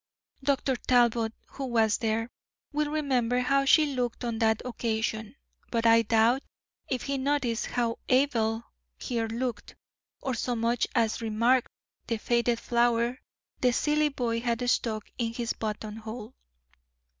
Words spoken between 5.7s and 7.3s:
I doubt if he